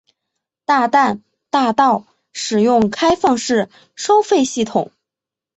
[0.65, 1.21] 大淡
[1.51, 4.91] 大道使用开放式收费系统。